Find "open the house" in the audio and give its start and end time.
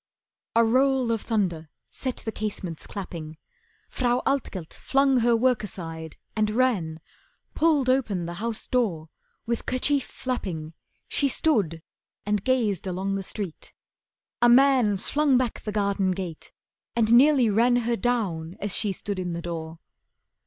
7.87-8.65